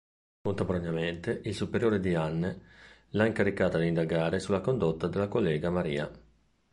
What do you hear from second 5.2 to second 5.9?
collega